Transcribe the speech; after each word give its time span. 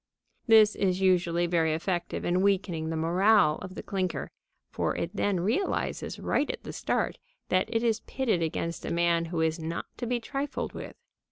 This 0.47 0.75
is 0.75 0.99
usually 0.99 1.45
very 1.45 1.75
effective 1.75 2.25
in 2.25 2.41
weakening 2.41 2.89
the 2.89 2.95
morale 2.95 3.59
of 3.61 3.75
the 3.75 3.83
clinker, 3.83 4.31
for 4.71 4.95
it 4.95 5.15
then 5.15 5.41
realizes 5.41 6.17
right 6.17 6.49
at 6.49 6.63
the 6.63 6.73
start 6.73 7.19
that 7.49 7.69
it 7.71 7.83
is 7.83 7.99
pitted 7.99 8.41
against 8.41 8.83
a 8.83 8.91
man 8.91 9.25
who 9.25 9.41
is 9.41 9.59
not 9.59 9.85
to 9.97 10.07
be 10.07 10.19
trifled 10.19 10.73
with. 10.73 10.95